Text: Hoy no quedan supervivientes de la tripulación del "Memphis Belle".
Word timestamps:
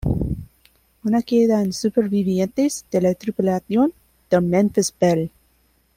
Hoy 0.03 0.35
no 1.11 1.21
quedan 1.21 1.73
supervivientes 1.73 2.85
de 2.89 3.01
la 3.01 3.13
tripulación 3.13 3.93
del 4.31 4.41
"Memphis 4.41 4.91
Belle". 4.99 5.29